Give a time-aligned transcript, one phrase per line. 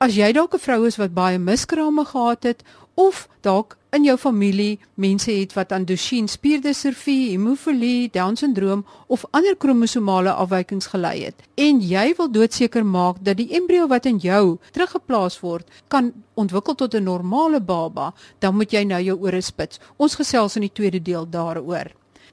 [0.00, 2.62] as jy dalk 'n vrou is wat baie miskrame gehad het
[2.94, 9.24] of dalk in jou familie mense het wat aan Duchenne spierdistrofie, hemofilie, Down syndroom of
[9.30, 14.18] ander kromosomale afwykings gely het en jy wil doodseker maak dat die embrio wat in
[14.18, 19.40] jou teruggeplaas word kan ontwikkel tot 'n normale baba, dan moet jy nou jou ore
[19.40, 19.80] spits.
[19.98, 21.92] Ons gesels in die tweede deel daaroor.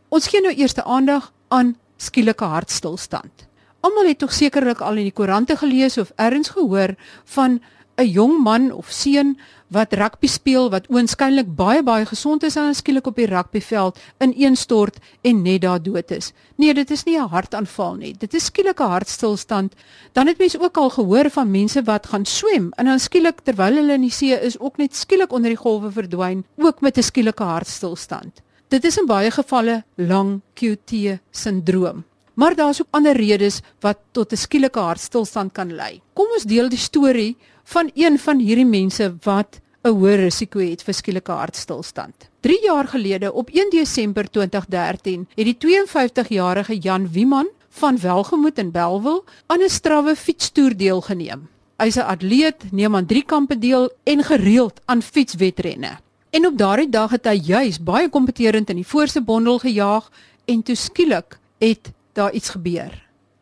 [0.09, 3.46] Ons gee nou eerste aandag aan skielike hartstilstand.
[3.87, 6.91] Almal het tog sekerlik al in die koerante gelees of ergens gehoor
[7.35, 7.61] van
[7.97, 9.37] 'n jong man of seun
[9.71, 14.97] wat rugby speel wat oënskynlik baie baie gesond is en skielik op die rugbyveld ineenstort
[15.21, 16.33] en net daar dood is.
[16.55, 18.13] Nee, dit is nie 'n hartaanval nie.
[18.17, 19.73] Dit is skielike hartstilstand.
[20.11, 23.73] Dan het mense ook al gehoor van mense wat gaan swem en dan skielik terwyl
[23.73, 27.03] hulle in die see is ook net skielik onder die golwe verdwyn, ook met 'n
[27.03, 28.41] skielike hartstilstand.
[28.67, 32.03] Dit is in baie gevalle lang QT sindroom.
[32.37, 36.01] Maar daar's ook ander redes wat tot 'n skielike hartstilstand kan lei.
[36.13, 40.83] Kom ons deel die storie van een van hierdie mense wat 'n hoë risiko het
[40.83, 42.29] vir skielike hartstilstand.
[42.39, 48.71] 3 jaar gelede op 1 Desember 2013 het die 52-jarige Jan Wieman van Welgemoot in
[48.71, 51.49] Belwel aan 'n strawwe fietstoer deelgeneem.
[51.77, 55.97] Hy's 'n atleet, neem aan 3 kampe deel en gereeld aan fietswedrenne.
[56.29, 60.11] En op daardie dag het hy juis baie kompeterend in die voorste bondel gejaag
[60.45, 62.93] en toe skielik het daar iets gebeur.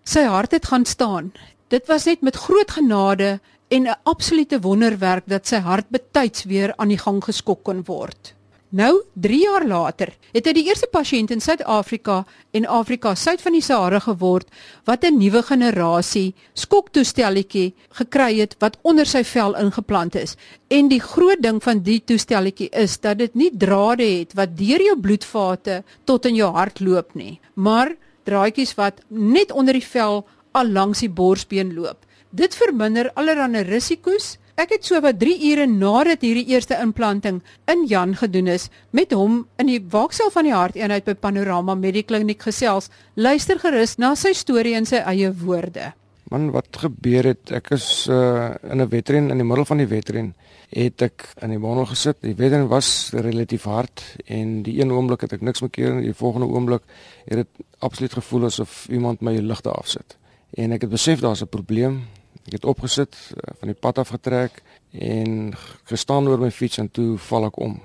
[0.03, 1.31] Sy hart het gaan staan.
[1.73, 6.73] Dit was net met groot genade en 'n absolute wonderwerk dat sy hart betyds weer
[6.75, 8.35] aan die gang geskok kon word.
[8.75, 13.53] Nou, 3 jaar later, het hy die eerste pasiënt in Suid-Afrika en Afrika suid van
[13.55, 14.49] die Sahara geword
[14.83, 20.35] wat 'n nuwe generasie skoktoestelletjie gekry het wat onder sy vel ingeplant is.
[20.67, 24.81] En die groot ding van die toestelletjie is dat dit nie drade het wat deur
[24.81, 30.23] jou bloedvate tot in jou hart loop nie, maar draadjies wat net onder die vel
[30.55, 32.05] al langs die borsbeen loop.
[32.35, 34.35] Dit verminder allerlei risiko's.
[34.55, 39.11] Ek het so wat 3 ure nadat hierdie eerste implanting in Jan gedoen is, met
[39.11, 42.87] hom in die waaksel van die harteenheid by Panorama Medikliniek gesels.
[43.15, 45.91] Luister gerus na sy storie in sy eie woorde.
[46.25, 47.51] Man, wat gebeur het?
[47.53, 50.33] Ek is uh, in 'n wedren in die middel van die wedren
[50.73, 52.17] het ek in die bondel gesit.
[52.25, 56.01] Die wedren was relatief hard en die een oomblik het ek niks meer keer en
[56.01, 56.81] die volgende oomblik
[57.25, 60.17] het dit absoluut gevoel asof iemand my ligte afsit.
[60.57, 62.07] En ek het besef daar's 'n probleem.
[62.45, 65.53] Ek het opgesit, eh, van die pad af getrek en
[65.83, 67.81] gestaan oor my fiets en toe val ek om.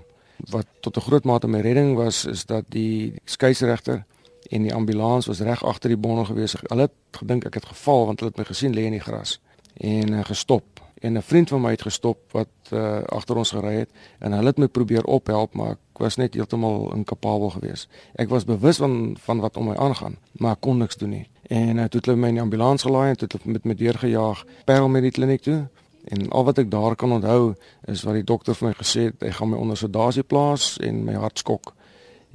[0.51, 4.05] Wat tot 'n groot mate my redding was is dat die skeieregter
[4.51, 6.57] en die ambulans was reg agter die bondel gewees.
[6.67, 9.39] Hulle het gedink ek het geval want hulle het my gesien lê in die gras
[9.79, 10.81] en uh, gestop.
[11.01, 14.47] En 'n vriend van my het gestop wat uh, agter ons gery het en hulle
[14.47, 17.89] het my probeer ophelp maar ek was net heeltemal inkapabel geweest.
[18.15, 21.29] Ek was bewus van van wat om my aangaan, maar ek kon niks doen nie.
[21.43, 23.65] En uh, toe het hulle my in die ambulans gelaai en toe het hulle met
[23.65, 25.69] my deurgejaag Parel Medical Kliniek toe.
[26.05, 27.55] En al wat ek daar kan onthou
[27.87, 31.05] is wat die dokter vir my gesê het, hy gaan my onder sedasie plaas en
[31.05, 31.75] my hart skok.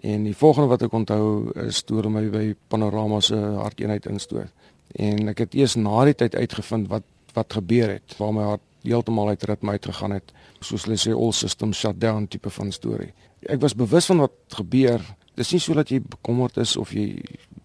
[0.03, 4.51] En die volgende wat ek onthou is toe hulle my by Panorama se harteenheid instoot.
[4.95, 7.03] En ek het eers na die tyd uitgevind wat
[7.35, 10.29] wat gebeur het, waar my hart heeltemal uit ritme uitgegaan het,
[10.63, 13.09] soos hulle sê all systems shut down tipe van storie.
[13.43, 15.03] Ek was bewus van wat gebeur.
[15.35, 17.09] Dis nie so dat jy bekommerd is of jy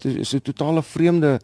[0.03, 1.39] dit is 'n totale vreemde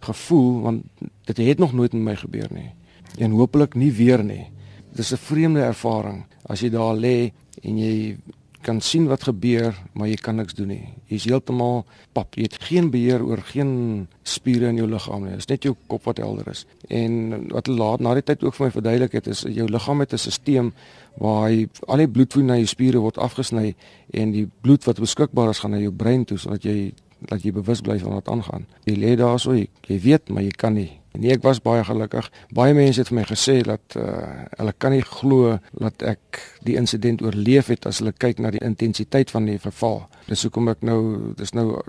[0.00, 0.84] gevoel want
[1.26, 2.70] dit het nog nooit met my gebeur nie
[3.18, 4.50] en hopelik nie weer nie.
[4.90, 7.32] Dit is 'n vreemde ervaring as jy daar lê
[7.62, 8.16] en jy
[8.62, 10.84] kan sien wat gebeur, maar jy kan niks doen nie.
[11.10, 11.84] Jy's heeltemal
[12.16, 12.34] pap.
[12.38, 15.34] Jy het geen beheer oor geen spiere in jou liggaam nie.
[15.36, 16.64] Dit is net jou kop wat helder is.
[16.88, 20.12] En wat laat na die tyd ook vir my verduidelik het is jou liggaam het
[20.12, 20.72] 'n stelsel
[21.20, 23.74] waar hy al die bloedvloei na jou spiere word afgesny
[24.12, 26.92] en die bloed wat beskikbaar is gaan na jou brein toe sodat jy
[27.28, 28.66] dat jy bewus bly van wat aangaan.
[28.84, 30.90] Jy lê daarso, jy, jy weet, maar jy kan nie.
[31.12, 32.28] Nee, ek was baie gelukkig.
[32.56, 36.78] Baie mense het vir my gesê dat uh, hulle kan nie glo dat ek die
[36.80, 40.06] insident oorleef het as hulle kyk na die intensiteit van die geval.
[40.30, 41.82] Dis hoekom ek nou dis nou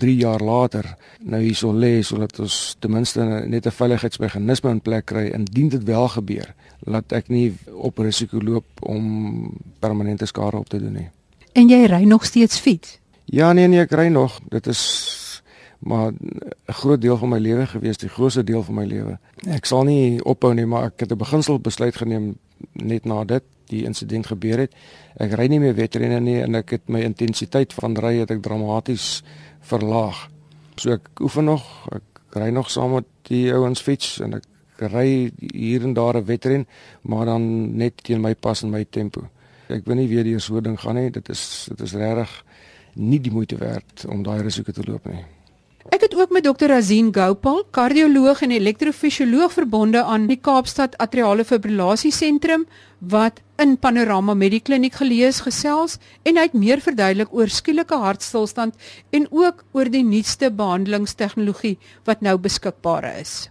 [0.00, 5.06] 3 jaar later nou hierso lê sodat ons ten minste net 'n veiligheidsmeganisme in plek
[5.12, 6.54] kry indien dit wel gebeur,
[6.86, 11.10] laat ek nie op risiko loop om permanente skade op te doen nie.
[11.52, 12.99] En jy ry nog steeds fiets?
[13.30, 14.40] Ja nee nee, ek ry nog.
[14.50, 14.80] Dit is
[15.78, 19.18] maar 'n groot deel van my lewe gewees, die grootste deel van my lewe.
[19.48, 22.38] Ek sal nie ophou nie, maar ek het 'n beginsel besluit geneem
[22.72, 24.74] net na dit die insident gebeur het.
[25.16, 28.42] Ek ry nie meer wedrenne nie en ek het my intensiteit van ry het ek
[28.42, 29.22] dramaties
[29.60, 30.28] verlaag.
[30.76, 32.02] So ek oefen nog, ek
[32.34, 34.44] ry nog saam met die ouens fiets en ek
[34.76, 36.66] ry hier en daar 'n wedren,
[37.02, 39.28] maar dan net teen my pas en my tempo.
[39.68, 41.10] Ek wil nie weer die so ding gaan nie.
[41.10, 42.44] Dit is dit is regtig
[42.94, 45.22] nie die moeite werd om daai risiko te loop nie.
[45.90, 46.70] Ek het ook met Dr.
[46.70, 52.66] Azin Gopal, kardioloog en elektrofisioloog verbonde aan die Kaapstad Atriale Fibrillasie Sentrum
[52.98, 58.76] wat in Panorama Medikliniek gelees gesels en hy het meer verduidelik oor skielike hartstilstand
[59.10, 63.48] en ook oor die nuutste behandelingstegnologie wat nou beskikbaar is.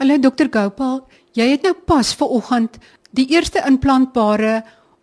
[0.00, 0.48] Hallo Dr.
[0.50, 1.04] Gopal,
[1.36, 2.80] jy het nou pas ver oggend
[3.14, 4.62] die eerste implantbare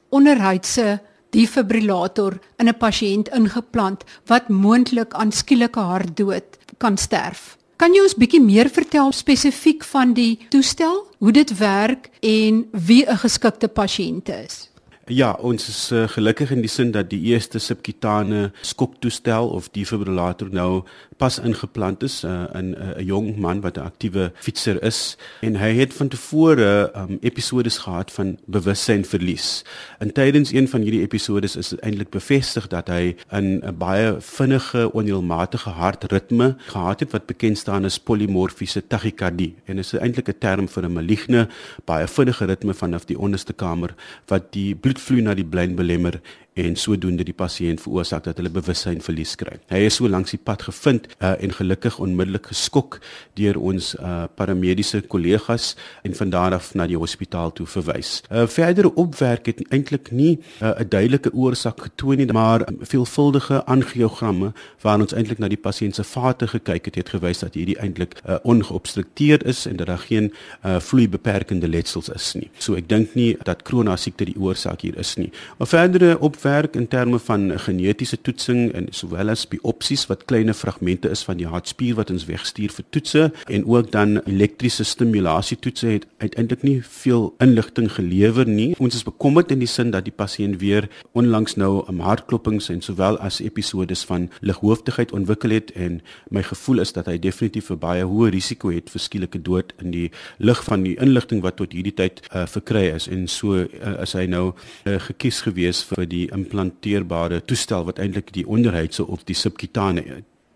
[0.10, 1.00] onderhuidse
[1.35, 7.57] defibrillator in 'n pasiënt ingeplant wat moontlik aan skielike hartdood kan sterf.
[7.75, 13.03] Kan jy ons bietjie meer vertel spesifiek van die toestel, hoe dit werk en wie
[13.05, 14.69] 'n geskikte pasiënt is?
[15.05, 20.49] Ja, ons is uh, gelukkig in die sin dat die eerste subkutane skoktoestel of defibrillator
[20.49, 20.81] nou
[21.17, 25.17] pas ingeplant is uh, in eh, 'n uh, jong man wat 'n aktiewe fietser is
[25.41, 29.63] en hy het van tevore um, episodes gehad van bewussynverlies.
[30.00, 34.91] En tydens een van hierdie episodes is dit eintlik bevestig dat hy 'n baie vinnige
[34.91, 40.39] onheelmatige hartritme gehad het wat bekend staan as polimorfiese tachykardie en dit is eintlik 'n
[40.39, 41.47] term vir 'n maligne
[41.85, 43.95] baie vinnige ritme vanaf die onderste kamer
[44.27, 46.21] wat die bloedvloei na die brein belemmer
[46.55, 49.57] en sodoende die pasiënt veroorsaak dat hulle bewussyn verlies kry.
[49.71, 53.01] Hy is so langs die pad gevind uh, en gelukkig onmiddellik geskok
[53.35, 55.73] deur ons uh, paramediese kollegas
[56.07, 58.21] en van daar af na die hospitaal toe verwys.
[58.29, 64.53] Uh, verdere opwerk het eintlik nie 'n uh, duidelike oorsaak getoon nie, maar veelvuldige angiogramme
[64.81, 68.15] waar ons eintlik na die pasiënt se vate gekyk het, het gewys dat hierdie eintlik
[68.23, 70.31] uh, ongeobstrukteer is en dat daar geen
[70.65, 72.49] uh, vloeibeperkende letsels is nie.
[72.57, 75.31] So ek dink nie dat krona siekte die oorsaak hier is nie.
[75.57, 80.53] Maar verdere op werk in terme van genetiese toetsing en sowel as biopsies wat klein
[80.53, 83.24] fragmente is van die hartspier wat ons wegstuur vir toetse
[83.57, 88.75] en ook dan elektriese stimulasie toetse het uiteindelik nie veel inligting gelewer nie.
[88.80, 92.81] Ons is bekommerd in die sin dat die pasiënt weer onlangs nou 'n hartklopings en
[92.81, 97.80] sowel as episodes van lighooftigheid ontwikkel het en my gevoel is dat hy definitief 'n
[97.80, 101.74] baie hoë risiko het vir skielike dood in die lig van die inligting wat tot
[101.74, 104.53] hierdie tyd uh, verkry is en so uh, is hy nou
[104.86, 110.03] uh, gekies gewees vir die implanteerbare toestel wat eintlik die onderhydse of die subkutane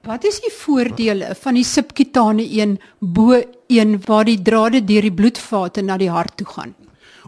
[0.08, 5.14] Wat is die voordele van die subkutane een bo een waar die drade deur die
[5.14, 6.76] bloedvate na die hart toe gaan?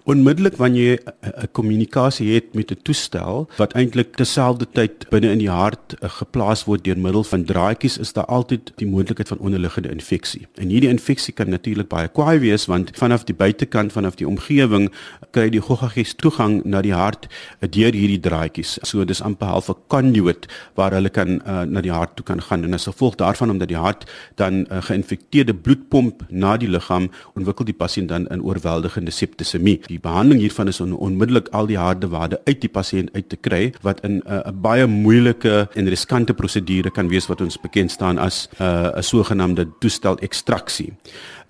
[0.04, 5.50] Onmiddellik wanneer jy 'n kommunikasie het met 'n toestel wat eintlik terselfdertyd binne in die
[5.50, 9.92] hart uh, geplaas word deur middel van draadjies is daar altyd die moontlikheid van onderliggende
[9.92, 10.48] infeksie.
[10.56, 14.92] En hierdie infeksie kan natuurlik baie kwaai wees want vanaf die buitekant vanaf die omgewing
[15.32, 17.28] kry die goggagies toegang na die hart
[17.60, 18.80] uh, deur hierdie draadjies.
[18.84, 22.42] So dis amper half 'n conduit waar hulle kan uh, na die hart toe kan
[22.42, 26.70] gaan en as gevolg daarvan omdat die hart dan uh, geïnfekteerde bloed pomp na die
[26.70, 31.68] liggaam ontwikkel die pasiënt dan 'n oorweldigende septisemie die behandeling hiervan is om onmiddellik al
[31.70, 35.68] die harde wade uit die pasiënt uit te kry wat in 'n uh, baie moeilike
[35.76, 40.94] en riskante prosedure kan wees wat ons bekend staan as 'n uh, sogenaamde toestel ekstraksie.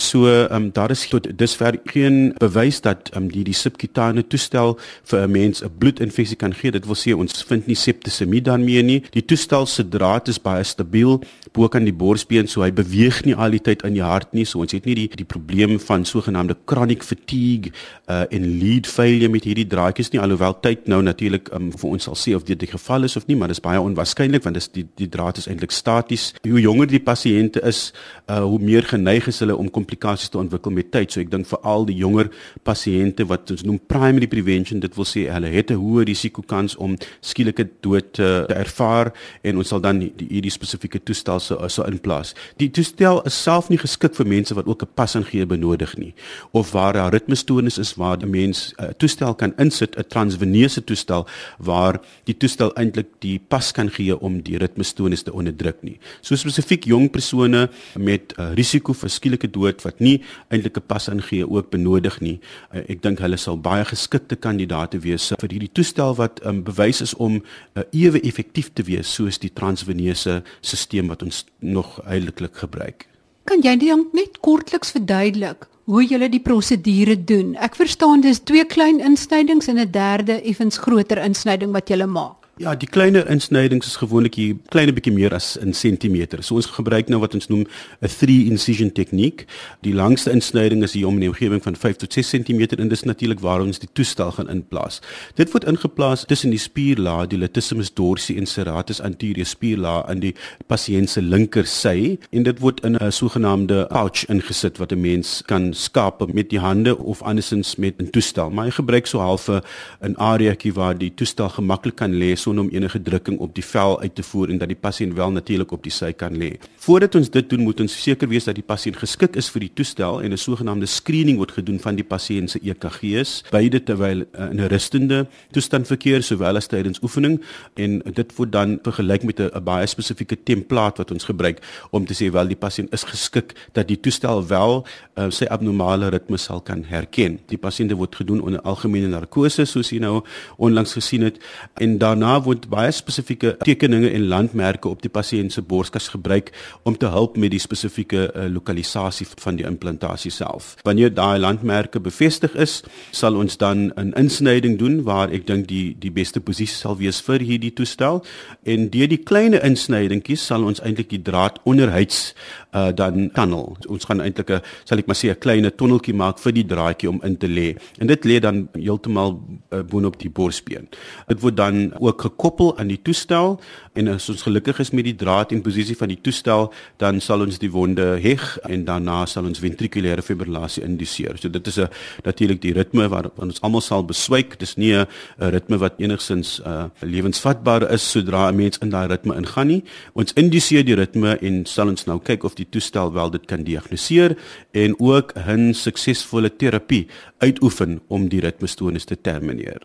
[0.02, 4.28] So ehm um, daar is tot dusver geen bewys dat ehm um, die die subkutane
[4.28, 6.72] toestel vir 'n mens 'n bloedinfeksie kan gee.
[6.72, 9.04] Dit wil sê ons vind nie septisemie dan meer nie.
[9.12, 11.22] Die toestel se draad is baie stabiel
[11.54, 14.46] bo kan die borsbeen so hy beweeg nie al die tyd in die hart nie.
[14.46, 17.72] So ons het nie die die probleem van sogenaamde chronic fatigue
[18.08, 22.04] uh, en lead failure met hierdie draadjies nie alhoewel tyd nou natuurlik um, vir ons
[22.04, 24.56] sal sê of dit die geval is of nie, maar dit is baie onwaarskynlik want
[24.56, 26.34] dis die die draad is eintlik staties.
[26.48, 27.92] Hoe jonger die pasiënte is,
[28.30, 31.12] uh, hoe meer geneig is hulle om komplikasies te ontwikkel met tyd.
[31.12, 32.30] So ek dink veral die jonger
[32.64, 36.76] pasiënte wat ons noem primary prevention, dit wil sê hulle het 'n hoë risiko kans
[36.78, 41.68] om skielike dood uh, te ervaar en ons sal dan die hierdie spesifieke toestel so
[41.68, 42.34] so in plaas.
[42.58, 46.14] Die toestel is self nie geskik vir mense wat ook 'n passingeer benodig nie
[46.52, 51.28] of waar daar ritmestoornis is waar 'n mens 'n toestel kan insit, 'n transveneuse toestel
[51.60, 56.00] waar die toestel eintlik die pas kan gee om die ritmestoornis te onderdruk nie.
[56.22, 60.88] So spesifiek jong persone met 'n uh, risiko vir skielike dood wat nie eintlik 'n
[60.88, 62.40] pas ingee ook benodig nie.
[62.74, 67.02] Uh, ek dink hulle sal baie geskikte kandidaate wees vir hierdie toestel wat um, bewys
[67.02, 72.56] is om uh, ewe effektief te wees soos die transveneuse stelsel wat ons nog heiliglik
[72.56, 73.08] gebruik.
[73.46, 77.56] Kan jy dit net kortliks verduidelik hoe jy die prosedure doen?
[77.58, 82.41] Ek verstaan dis twee klein insnydings en 'n derde effens groter insnyding wat jy maak.
[82.62, 86.44] Ja, die kleiner insnydings is gewoonlik hier klein bietjie meer as in sentimeter.
[86.46, 89.48] So ons gebruik nou wat ons noem 'n 3 incision tegniek.
[89.82, 92.88] Die langste insnyding is hier om in die omgewing van 5 tot 6 cm en
[92.88, 95.02] dis natuurlik waar ons die toestel gaan inplaas.
[95.36, 100.36] Dit word ingeplaas tussen die spierlaag, die latissimus dorsi en serratus anterior spierlaag aan die
[100.68, 105.42] pasiënt se linker sy en dit word in 'n sogenaamde pouch ingesit wat 'n mens
[105.48, 108.52] kan skaap met die hande of andersins met 'n toestel.
[108.52, 112.68] Maar jy gebruik so half 'n areaetjie waar die toestel gemaklik kan lê so sonder
[112.68, 115.72] om enige drukking op die vel uit te voer en dat die pasiënt wel natuurlik
[115.72, 116.58] op die sy kan lê.
[116.84, 119.72] Voordat ons dit doen, moet ons seker wees dat die pasiënt geskik is vir die
[119.74, 124.50] toestel en 'n sogenaamde screening word gedoen van die pasiënt se EKG's, beide terwyl uh,
[124.52, 127.42] in 'n rustende toestand verkeer sowel as tydens oefening
[127.76, 132.14] en dit word dan vergelyk met 'n baie spesifieke template wat ons gebruik om te
[132.14, 136.62] sê wel die pasiënt is geskik dat die toestel wel uh, sy abnormale ritme sal
[136.62, 137.40] kan herken.
[137.48, 140.24] Die pasiënte word gedoen onder algemene narkose soos jy nou
[140.58, 141.40] onlangs gesien het
[141.80, 146.52] en daarna word baie spesifieke tekeninge en landmerke op die pasiënt se borskas gebruik
[146.84, 150.76] om te help met die spesifieke uh, lokalisasie van die implantasie self.
[150.84, 152.82] Wanneer daai landmerke bevestig is,
[153.12, 157.22] sal ons dan 'n insnyding doen waar ek dink die die beste posisie sal wees
[157.22, 158.24] vir hierdie toestel
[158.64, 162.34] en deur die klein insnydingkies sal ons eintlik die draad onderhuids
[162.74, 163.78] uh, dan tunnel.
[163.88, 167.10] Ons gaan eintlik 'n sal ek maar sê 'n klein tonneltjie maak vir die draadjie
[167.10, 167.76] om in te lê.
[168.00, 169.40] En dit lê dan heeltemal
[169.74, 170.88] uh, boonop die borsbeen.
[171.28, 173.60] Dit word dan ook gekoppel aan die toestel
[174.00, 176.70] en as ons gelukkig is met die draad en posisie van die toestel,
[177.02, 181.38] dan sal ons die wonde heg en daarna sal ons ventrikulêre fibrillasie induseer.
[181.42, 181.90] So dit is 'n
[182.24, 184.60] natuurlik die ritme wat ons almal sal beswyk.
[184.60, 189.36] Dis nie 'n ritme wat enigsins uh, lewensvatbaar is sodra 'n mens in daai ritme
[189.36, 189.84] ingaan nie.
[190.14, 193.64] Ons induseer die ritme en sal ons nou kyk of die toestel wel dit kan
[193.64, 194.38] diagnoseer
[194.72, 197.08] en ook 'n suksesvolle terapie
[197.40, 199.82] uitoefen om die ritmestoornis te termineer.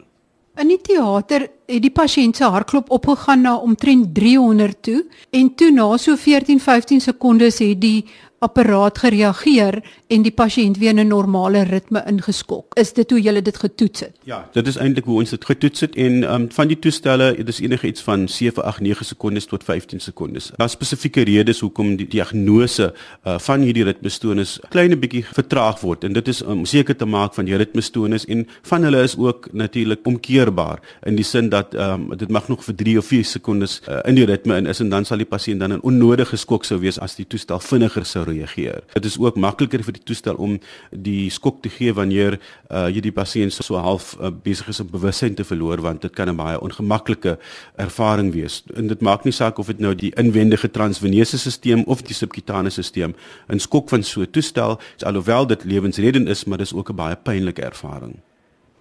[0.56, 5.02] In die teater het die pasiënt se hartklop opgegaan na omtrent 300 toe
[5.36, 8.06] en toe na so 14-15 sekondes het die
[8.38, 9.80] apparaat gereageer
[10.12, 12.74] en die pasiënt weer in 'n normale ritme ingeskok.
[12.74, 14.16] Is dit hoe julle dit getoets het?
[14.24, 17.48] Ja, dit is eintlik hoe ons dit getoets het en um, van die toestelle, dit
[17.48, 20.50] is enige iets van 7, 8, 9 sekondes tot 15 sekondes.
[20.56, 22.92] Daar spesifieke redes hoekom die diagnose
[23.26, 27.34] uh, van hierdie ritmestoornis klein bietjie vertraag word en dit is om seker te maak
[27.34, 32.08] van die ritmestoornis en van hulle is ook natuurlik omkeerbaar in die sin dat um,
[32.16, 34.92] dit mag nog vir 3 of 4 sekondes uh, in die ritme in is en
[34.92, 38.25] dan sal die pasiënt dan in onnodige skok sou wees as die toestel vinniger sou
[38.26, 38.82] reageer.
[38.92, 40.58] Dit is ook makliker vir die toestel om
[40.90, 42.38] die skok te gee wanneer
[42.70, 46.12] uh, jy die pasiënt so half uh, besig is om bewussyn te verloor want dit
[46.12, 47.38] kan 'n baie ongemaklike
[47.76, 48.62] ervaring wees.
[48.74, 52.70] En dit maak nie saak of dit nou die inwendige transvenese stelsel of die subkutane
[52.70, 53.14] stelsel
[53.48, 57.16] 'n skok van so 'n toestel, alhoewel dit lewensreddend is, maar dis ook 'n baie
[57.16, 58.16] pynlike ervaring.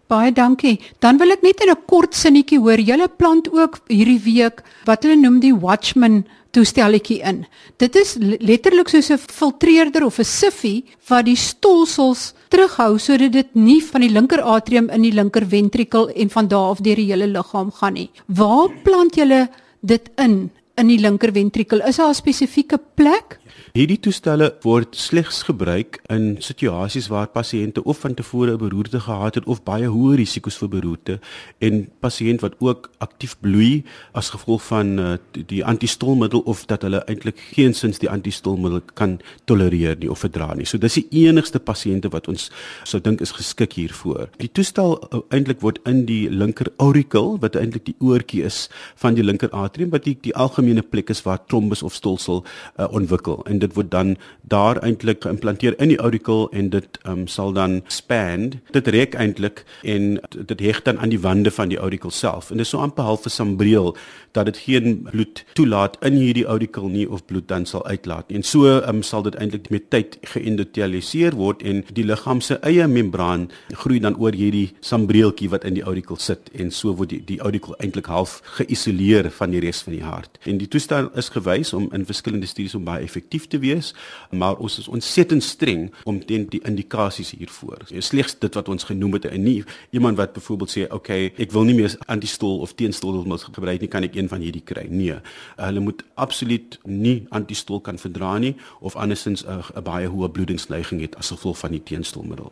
[0.08, 0.78] Baie dankie.
[1.00, 2.80] Dan wil ek net in 'n kort sinnetjie hoor.
[2.80, 6.26] Julle plant ook hierdie week wat hulle noem die Watchman
[6.56, 7.44] toestelletjie in.
[7.82, 13.56] Dit is letterlik soos 'n filtreerder of 'n siffie wat die stolsels terughou sodat dit
[13.56, 17.12] nie van die linker atrium in die linker ventrikel en van daar af deur die
[17.12, 18.10] hele liggaam gaan nie.
[18.28, 19.50] Waar plant julle
[19.82, 21.82] dit in in die linker ventrikel?
[21.82, 23.40] Is daar 'n spesifieke plek?
[23.76, 29.36] Hierdie toestelle word slegs gebruik in situasies waar pasiënte of van tevore 'n beroerte gehad
[29.36, 31.20] het of baie hoë risiko's vir beroerte
[31.60, 35.18] en pasiënt wat ook aktief bloei as gevolg van uh,
[35.48, 40.66] die antistolmiddel of dat hulle eintlik geensins die antistolmiddel kan tolereer nie of verdra nie.
[40.66, 42.52] So dis die enigste pasiënte wat ons
[42.84, 44.30] sou dink is geskik hiervoor.
[44.38, 49.16] Die toestel uh, eintlik word in die linker auricle wat eintlik die oortjie is van
[49.16, 52.46] die linker atrium wat die, die algemene plek is waar trombus of stolsel
[52.80, 57.26] uh, ontwikkel en dit word dan daar eintlik geïmplanteer in die auricle en dit um,
[57.32, 58.52] sal dan span.
[58.76, 62.52] Dit rek eintlik en dit heg dan aan die wande van die auricle self.
[62.52, 63.96] En dit is so amper half 'n sambreel
[64.32, 68.38] dat dit geen bloed toelaat in hierdie auricle nie of bloed dan sal uitlaat nie.
[68.38, 72.88] En so um, sal dit eintlik met tyd geëndothelialiseer word en die liggaam se eie
[72.88, 77.22] membraan groei dan oor hierdie sambreeltjie wat in die auricle sit en so word die,
[77.26, 80.40] die auricle eintlik half geïsoleer van die res van die hart.
[80.46, 83.94] En die toestel is gewys om in verskillende studies om baie effektief te wees,
[84.32, 87.86] maar ons is ontsettend streng om teen die indikasies hiervoor.
[88.00, 91.52] Slegs dit wat ons genoem het en nie iemand wat byvoorbeeld sê, "Oké, okay, ek
[91.52, 95.16] wil nie meer antistol of teenstolmiddels gebruik nie, kan ek een van hierdie kry." Nee,
[95.56, 101.16] hulle moet absoluut nie antistol kan verdra nie of andersins 'n baie hoë bloedingsneiging het
[101.16, 102.52] as gevolg van die teenstolmiddel.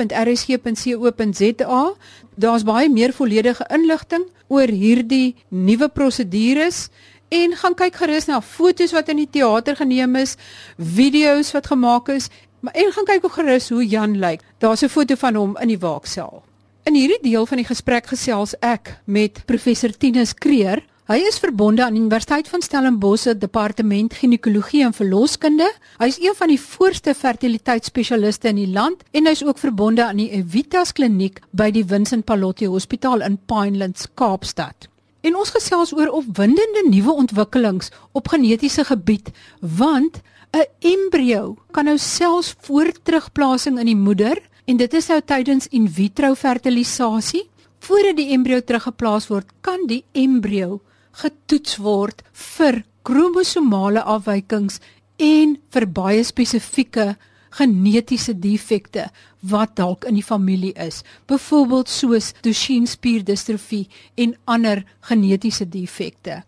[2.40, 6.88] Daar's baie meer volledige inligting oor hierdie nuwe prosedures
[7.30, 10.36] en gaan kyk gerus na foto's wat in die teater geneem is,
[10.76, 12.28] video's wat gemaak is,
[12.60, 14.42] maar en gaan kyk ook gerus hoe Jan lyk.
[14.58, 16.42] Daar's 'n foto van hom in die waaksaal.
[16.84, 20.82] In hierdie deel van die gesprek gesels ek met professor Tinus Kreer.
[21.06, 25.72] Hy is verbonde aan die Universiteit van Stellenbosch se departement ginekologie en verloskunde.
[25.98, 30.04] Hy is een van die voorste fertiliteitsspesialiste in die land en hy is ook verbonde
[30.04, 34.88] aan die Evitas kliniek by die Vincent Pallotti Hospitaal in Pinelands, Kaapstad.
[35.20, 40.22] En ons gesels oor opwindende nuwe ontwikkelings op genetiese gebied want
[40.52, 45.66] 'n embrio kan nou selfs voor terugplasing in die moeder en dit is nou tydens
[45.66, 50.80] in vitro fertilisasie voordat die embrio teruggeplaas word, kan die embrio
[51.22, 54.80] getoets word vir kromosomale afwykings
[55.16, 57.16] en vir baie spesifieke
[57.50, 59.08] genetiese defekte
[59.40, 66.42] wat dalk in die familie is, byvoorbeeld soos Duchenne spierdistrofie en ander genetiese defekte.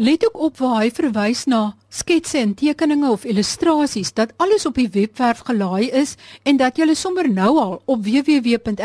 [0.00, 4.74] Let ook op waar hy verwys na sketse en tekeninge of illustrasies dat alles op
[4.78, 6.14] die webwerf gelaai is
[6.48, 8.78] en dat jy sommer nou al op www.rsc.co.za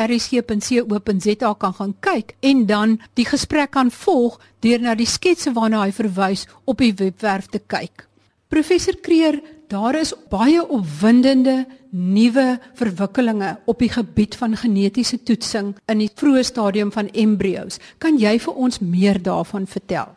[1.54, 5.92] kan gaan kyk en dan die gesprek kan volg deur na die sketse waarna hy
[5.94, 8.08] verwys op die webwerf te kyk.
[8.50, 16.04] Professor Kreer, daar is baie opwindende nuwe verwikkelinge op die gebied van genetiese toetsing in
[16.04, 17.80] die vroeë stadium van embrio's.
[17.98, 20.12] Kan jy vir ons meer daarvan vertel?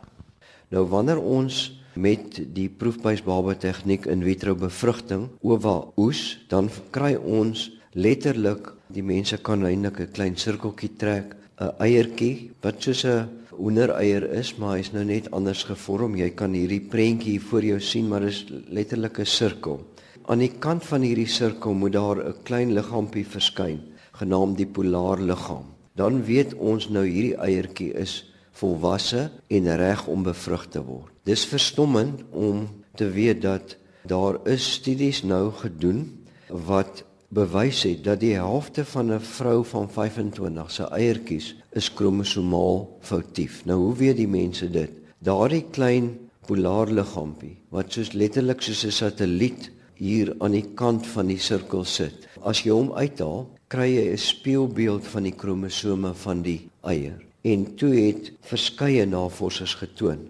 [0.69, 7.69] Nou wanneer ons met die proefbuisbaba tegniek in vitro bevrugting ova oes, dan kry ons
[7.93, 13.27] letterlik die mense kan eintlik 'n klein sirkeltjie trek, 'n eiertjie wat soos 'n
[13.59, 16.15] hoendereier is, maar hy's nou net anders gevorm.
[16.15, 19.79] Jy kan hierdie prentjie voor jou sien, maar dit is letterlik 'n sirkel.
[20.25, 25.65] Aan die kant van hierdie sirkel moet daar 'n klein liggaampie verskyn, genaamd die polaarliggaam.
[25.95, 31.11] Dan weet ons nou hierdie eiertjie is volwasse en reg om bevrug te word.
[31.23, 38.19] Dis verstommend om te weet dat daar is studies nou gedoen wat bewys het dat
[38.23, 43.65] die helfte van 'n vrou van 25 se eiertjies is kromosomaal foutief.
[43.65, 44.89] Nou hoe weet die mense dit?
[45.19, 51.39] Daardie klein polaarliggaampie wat soos letterlik soos 'n satelliet hier aan die kant van die
[51.39, 52.27] sirkel sit.
[52.41, 57.21] As jy hom uithaal, kry jy 'n spieelbeeld van die kromosome van die eier.
[57.41, 60.27] En toe het verskeie navorsers getoon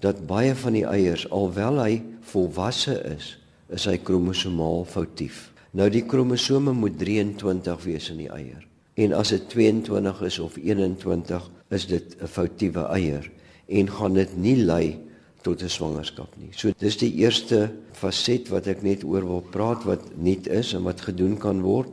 [0.00, 3.38] dat baie van die eiers alwel hy volwasse is,
[3.68, 5.49] is hy kromosomaal foutief.
[5.70, 8.64] Nou die kromosome moet 23 wees in die eier.
[8.98, 13.30] En as dit 22 is of 21, is dit 'n foutiewe eier
[13.68, 14.98] en gaan dit nie lei
[15.42, 16.50] tot 'n swangerskap nie.
[16.52, 20.82] So dis die eerste faset wat ek net oor wil praat wat nuut is en
[20.82, 21.88] wat gedoen kan word,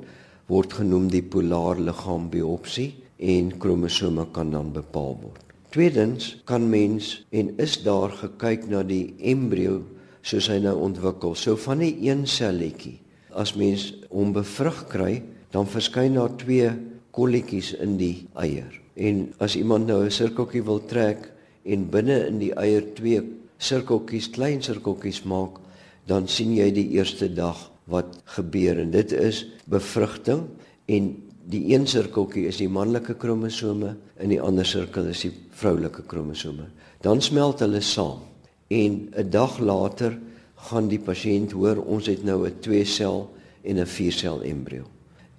[0.48, 5.43] word genoem die polaar liggaam biopsie en kromosome kan dan bepaal word.
[5.69, 9.84] Tweedens kan mens en is daar gekyk na die embrio
[10.21, 11.36] soos hy nou ontwikkel.
[11.36, 12.99] So van 'n een selletjie
[13.38, 15.21] as mens hom bevrug kry,
[15.54, 16.71] dan verskyn daar twee
[17.15, 18.73] kolletjies in die eier.
[18.97, 21.32] En as iemand nou 'n sirkeltjie wil trek
[21.65, 23.21] en binne in die eier twee
[23.58, 25.60] sirkeltjies, klein sirkeltjies maak,
[26.08, 30.47] dan sien jy die eerste dag wat gebeur en dit is bevrugting
[30.86, 31.15] en
[31.47, 36.67] die een sirkeltjie is die manlike kromosome en die ander sirkel is die vroulike kromosome.
[37.02, 38.19] Dan smelt hulle saam
[38.67, 40.19] en 'n dag later
[40.58, 43.30] gaan die pasiënt hoor ons het nou 'n 2 sel
[43.63, 44.84] en 'n 4 sel embrio.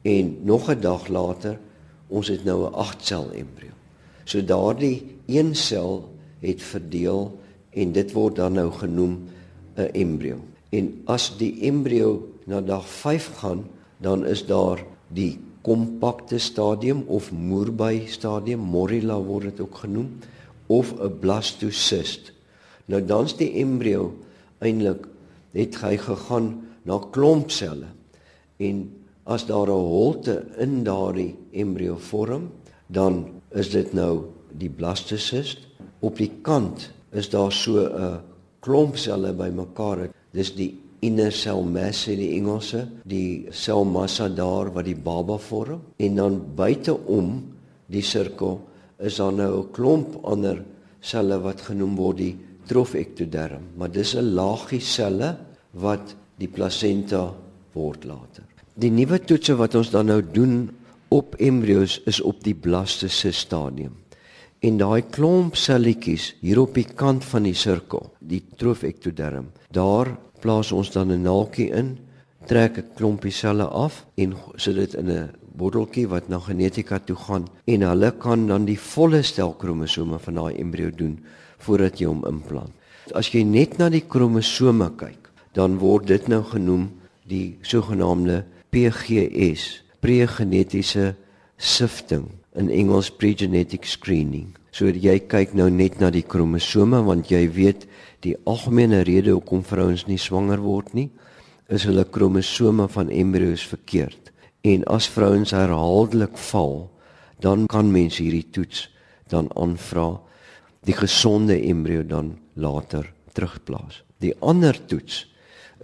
[0.03, 1.59] En nog 'n dag later
[2.09, 3.73] ons het nou 'n 8 sel embrio.
[4.25, 6.09] So daardie 1 sel
[6.41, 7.39] het verdeel
[7.71, 9.29] en dit word dan nou genoem
[9.77, 10.37] 'n embrio.
[10.69, 13.67] En as die embrio na dag 5 gaan,
[13.99, 20.19] dan is daar die kompakte stadium of moerbui stadium, morula word dit ook genoem,
[20.67, 22.33] of 'n blastocyst.
[22.85, 24.15] Nou dan's die embrio
[24.61, 25.07] eintlik
[25.53, 26.49] het hy gegaan
[26.85, 27.88] na klompselle
[28.59, 28.90] en
[29.25, 32.51] as daar 'n holte in daardie embrio vorm
[32.87, 34.25] dan is dit nou
[34.59, 35.66] die blastocyst.
[36.01, 38.21] Op die kant is daar so 'n
[38.61, 44.97] klompselle bymekaar dis die inner cell mass in die Engelse die selmassa daar wat die
[44.97, 45.81] baba vorm.
[45.97, 47.44] En dan buiteom
[47.87, 48.61] die sirkel
[48.99, 50.64] is daar nou 'n klomp ander
[51.01, 52.37] selle wat genoem word die
[52.69, 55.37] trofektoderm, maar dis 'n laagie selle
[55.73, 57.35] wat die plasenta
[57.73, 58.45] word later.
[58.75, 60.71] Die nuwe toetse wat ons dan nou doen
[61.09, 63.97] op embrio's is op die blastocyst stadium.
[64.61, 70.73] En daai klomp selletjies hier op die kant van die sirkel, die trofektoderm, daar plaas
[70.73, 71.99] ons dan 'n naaltjie in,
[72.47, 77.17] trek 'n klompie selle af en sit dit in 'n botteltjie wat na genetika toe
[77.17, 81.19] gaan en hulle kan dan die volle stel kromosome van daai embrio doen
[81.64, 82.73] voordat jy hom implant.
[83.16, 86.88] As jy net na die kromosome kyk, dan word dit nou genoem
[87.29, 88.42] die sogenaamde
[88.73, 91.14] PGS, pregenetiese
[91.57, 94.55] sifting in Engels pregenetic screening.
[94.71, 97.88] So jy kyk nou net na die kromosome want jy weet
[98.23, 101.09] die algemene rede hoekom vrouens nie swanger word nie
[101.68, 104.31] is hulle kromosome van embrio's verkeerd.
[104.64, 106.88] En as vrouens herhaaldelik val,
[107.44, 108.87] dan kan mens hierdie toets
[109.29, 110.16] dan aanvra
[110.88, 114.03] die gesonde embrio dan later terugplaas.
[114.24, 115.27] Die ander toets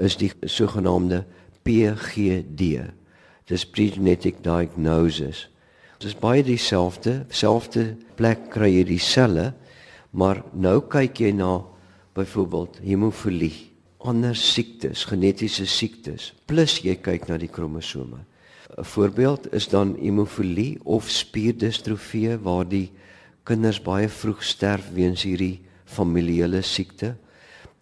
[0.01, 1.25] is die sogenaamde
[1.63, 2.89] PGD.
[3.49, 5.47] Dis pregenetic diagnosis.
[6.01, 9.53] Dis baie dieselfde, selfde plek kry jy die selle,
[10.13, 11.59] maar nou kyk jy na
[12.15, 13.71] byvoorbeeld hemofilie,
[14.05, 18.25] ander siektes, genetiese siektes, plus jy kyk na die kromosome.
[18.75, 22.91] 'n Voorbeeld is dan hemofilie of spierdistrofie waar die
[23.45, 27.15] kinders baie vroeg sterf weens hierdie familiale siekte.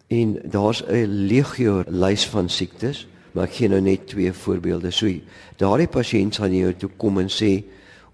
[0.07, 4.91] En daar's 'n legio lys van siektes, maar ek gee nou net twee voorbeelde.
[4.91, 5.07] So
[5.57, 7.63] daardie pasiënt sal jou toe kom en sê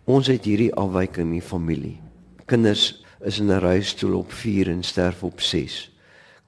[0.05, 1.99] ons het hierdie afwyking in die familie.
[2.45, 5.91] Kinders is in 'n rolstoel op 4 en sterf op 6.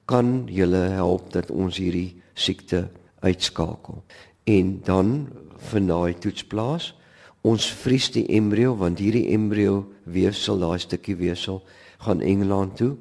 [0.04, 2.88] Kan julle help dat ons hierdie siekte
[3.20, 4.02] uitskakel?
[4.44, 6.94] En dan vind daai toets plaas.
[7.42, 11.58] Ons vries die embrio want hierdie embrio weefsel, daai stukkie weefsel
[12.04, 12.92] gaan Engeland toe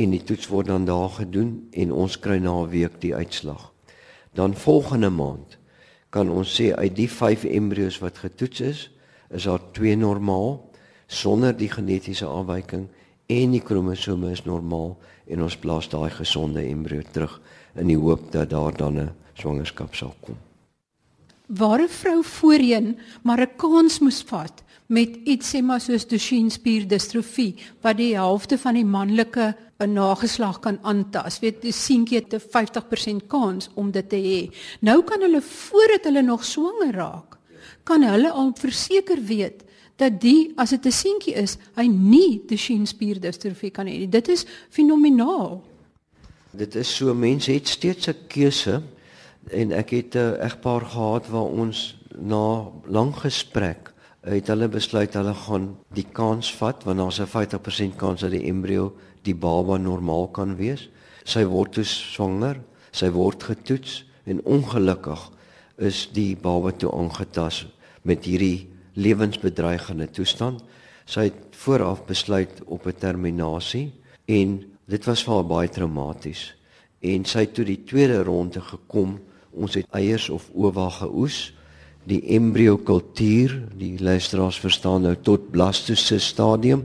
[0.00, 3.72] en die toets word dan daar gedoen en ons kry na 'n week die uitslag.
[4.34, 5.58] Dan volgende maand
[6.10, 8.90] kan ons sê uit die 5 embrio's wat getoets is,
[9.30, 10.70] is daar 2 normaal
[11.06, 12.88] sonder die genetiese afwyking
[13.26, 17.40] en die kromosome is normaal en ons plaas daai gesonde embrio terug
[17.74, 20.49] in die hoop dat daar dan 'n swangerskap sal kom.
[21.50, 26.50] Waar 'n vrou voorheen maar 'n kans moes vat met iets sê maar soos Duchenne
[26.50, 31.40] spierdistrofie wat die helfte van die manlike 'n nageslag kan aantas.
[31.40, 34.54] Weet die seentjie het 'n 50% kans om dit te hê.
[34.80, 37.38] Nou kan hulle voordat hulle nog swanger raak,
[37.84, 39.64] kan hulle al verseker weet
[39.96, 44.08] dat die as dit 'n seentjie is, hy nie Duchenne spierdistrofie kan hê nie.
[44.08, 45.64] Dit is fenomenaal.
[46.52, 48.82] Dit is so mense het steeds 'n keuse
[49.48, 55.34] en ek het 'n egpaar gehad waar ons na lang gesprek het hulle besluit hulle
[55.34, 60.28] gaan die kans vat want daar's 'n 50% kans dat die embrio die baba normaal
[60.28, 60.88] kan wees.
[61.24, 62.60] Sy word dus swanger,
[62.92, 65.30] sy word getoets en ongelukkig
[65.78, 67.66] is die baba toe aangetas
[68.02, 70.62] met hierdie lewensbedreigende toestand.
[71.04, 73.92] Sy het vooraf besluit op 'n terminasie
[74.26, 76.54] en dit was vir haar baie traumaties.
[77.00, 79.18] En sy het toe die tweede ronde gekom.
[79.50, 81.50] Ons het eiers of ova geoes
[82.08, 86.84] die embrio kultuur, die luisteraars verstaan nou tot blastose stadium,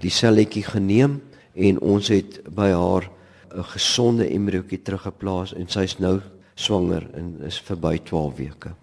[0.00, 1.20] die selletjie geneem
[1.54, 3.10] en ons het by haar
[3.50, 6.20] 'n gesonde embriootjie teruggeplaas en sy's nou
[6.54, 8.74] swanger en is verby 12 weke.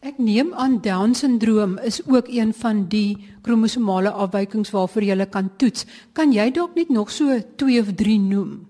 [0.00, 5.50] Ek neem aan Down syndroom is ook een van die kromosomale afwykings waarvoor jy kan
[5.56, 5.86] toets.
[6.12, 8.66] Kan jy dalk net nog so 2 of 3 noem?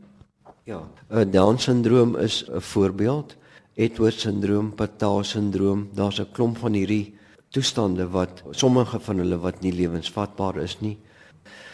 [0.64, 3.37] Ja, Down syndroom is 'n voorbeeld.
[3.75, 7.14] Edwards syndroom, Patel syndroom, daar's 'n klomp van hierdie
[7.51, 10.99] toestande wat sommige van hulle wat nie lewensvatbaar is nie.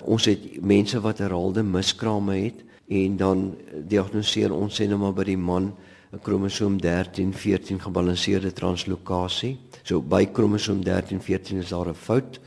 [0.05, 3.57] Ons het mense wat herhaalde miskrame het en dan
[3.89, 5.75] diagnoseer ons sê nou maar by die man
[6.13, 9.59] 'n kromosoom 13 14 gebalanseerde translokasie.
[9.83, 12.41] So by kromosoom 13 14 is daar 'n fout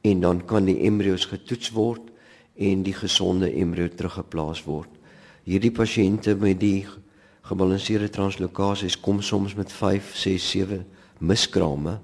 [0.00, 2.02] en dan kan die embrio's getoets word
[2.56, 4.99] en die gesonde embrio teruggeplaas word.
[5.50, 6.84] Hierdie pasiënte met die
[7.48, 10.76] gebalanseerde translokasies kom soms met 5, 6, 7
[11.26, 11.96] miskrame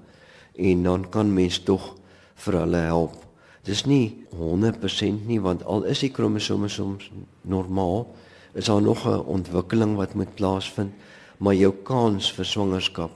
[0.59, 1.93] en dan kan mens tog
[2.43, 3.13] vir hulle help.
[3.63, 7.07] Dis nie 100% nie want al is die kromosome soms
[7.47, 8.03] normaal,
[8.51, 10.91] is daar nog 'n ontwikkeling wat moet plaasvind,
[11.39, 13.11] maar jou kans vir swangerskap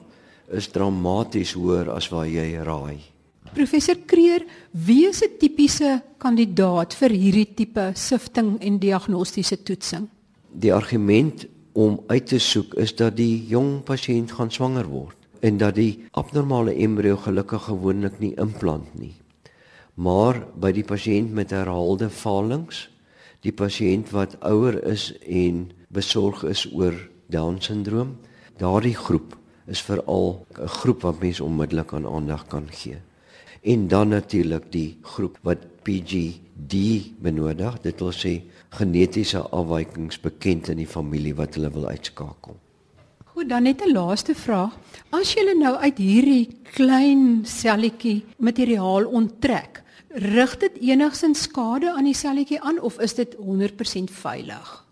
[0.48, 3.00] is dramaties hoër as wat jy raai.
[3.54, 10.08] Professor Kreer, wie is 'n tipiese kandidaat vir hierdie tipe sifting en diagnostiese toetsing?
[10.52, 15.58] Die argument om uit te soek is dat die jong pasiënt gaan swanger word en
[15.58, 19.16] dat die abnormale embrio gelukkig gewoonlik nie implant nie.
[19.96, 22.90] Maar by die pasiënt met herhaalde valings,
[23.42, 26.98] die pasiënt wat ouer is en besorg is oor
[27.32, 28.18] Down syndroom,
[28.60, 29.38] daardie groep
[29.72, 33.00] is veral 'n groep wat mense onmiddellik aan aandag kan gee.
[33.62, 36.74] En dan natuurlik die groep wat PGD
[37.22, 42.56] benodig, dit wil sê genetiese afwykings bekend in die familie wat hulle wil uitskakel.
[43.32, 44.78] Goed, dan net 'n laaste vraag.
[45.10, 52.14] As jy nou uit hierdie klein selletjie materiaal onttrek, rig dit enigsins skade aan die
[52.14, 54.86] selletjie aan of is dit 100% veilig?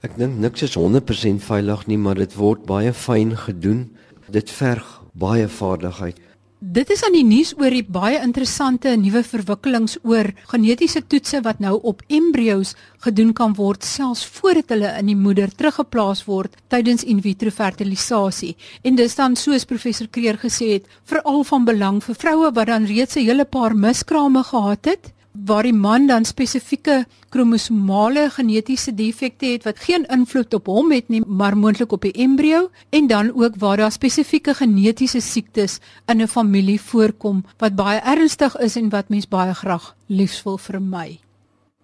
[0.00, 3.96] Ek dink niks is 100% veilig nie, maar dit word baie fyn gedoen.
[4.30, 6.18] Dit verg baie vaardigheid.
[6.64, 11.58] Dit is aan die nuus oor die baie interessante nuwe verwikkelings oor genetiese toetse wat
[11.60, 12.70] nou op embrio's
[13.04, 18.54] gedoen kan word selfs voordat hulle in die moeder teruggeplaas word tydens in vitro fertilisasie.
[18.80, 22.88] En dis dan soos professor Kreer gesê het, veral van belang vir vroue wat dan
[22.88, 29.46] reeds 'n hele paar miskrame gehad het waar die man dan spesifieke kromosomale genetiese defekte
[29.46, 33.32] het wat geen invloed op hom het nie, maar moontlik op die embrio en dan
[33.34, 38.88] ook waar daar spesifieke genetiese siektes in 'n familie voorkom wat baie ernstig is en
[38.88, 41.18] wat mens baie graag liefs wil vermy.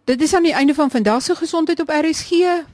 [0.04, 2.30] Dit is aan die einde van vandag se gesondheid op RSG,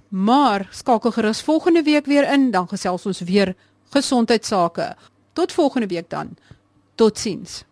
[0.09, 3.55] maar skakel gerus volgende week weer in, dan gesels ons weer
[3.91, 4.97] gesondheidsake.
[5.33, 6.37] Tot volgende week dan.
[6.95, 7.65] Totsiens.